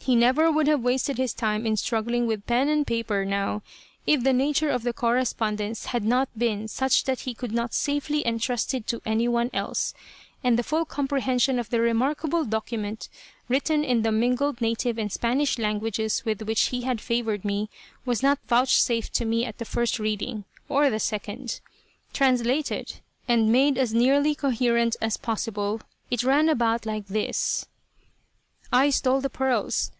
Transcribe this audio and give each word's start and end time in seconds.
He 0.00 0.16
never 0.16 0.50
would 0.50 0.68
have 0.68 0.80
wasted 0.80 1.18
his 1.18 1.34
time 1.34 1.66
in 1.66 1.76
struggling 1.76 2.26
with 2.26 2.46
pen 2.46 2.70
and 2.70 2.86
paper, 2.86 3.26
now, 3.26 3.60
if 4.06 4.24
the 4.24 4.32
nature 4.32 4.70
of 4.70 4.82
the 4.82 4.94
correspondence 4.94 5.84
had 5.84 6.02
not 6.02 6.30
been 6.34 6.66
such 6.66 7.04
that 7.04 7.20
he 7.20 7.34
could 7.34 7.52
not 7.52 7.74
safely 7.74 8.26
entrust 8.26 8.72
it 8.72 8.86
to 8.86 9.02
any 9.04 9.28
one 9.28 9.50
else; 9.52 9.92
and 10.42 10.58
the 10.58 10.62
full 10.62 10.86
comprehension 10.86 11.58
of 11.58 11.68
the 11.68 11.78
remarkable 11.82 12.46
document, 12.46 13.10
written 13.50 13.84
in 13.84 14.00
the 14.00 14.10
mingled 14.10 14.62
native 14.62 14.96
and 14.96 15.12
Spanish 15.12 15.58
languages, 15.58 16.24
with 16.24 16.40
which 16.40 16.68
he 16.68 16.82
had 16.84 17.02
favored 17.02 17.44
me, 17.44 17.68
was 18.06 18.22
not 18.22 18.38
vouchsafed 18.48 19.12
to 19.12 19.26
me 19.26 19.44
at 19.44 19.58
the 19.58 19.66
first 19.66 19.98
reading, 19.98 20.46
or 20.70 20.88
the 20.88 20.98
second. 21.00 21.60
Translated, 22.14 23.00
and 23.28 23.52
made 23.52 23.76
as 23.76 23.92
nearly 23.92 24.34
coherent 24.34 24.96
as 25.02 25.18
possible, 25.18 25.82
it 26.10 26.22
ran 26.24 26.48
about 26.48 26.86
like 26.86 27.08
this: 27.08 27.66
"I 28.72 28.88
stole 28.88 29.20
the 29.20 29.28
pearls. 29.28 29.92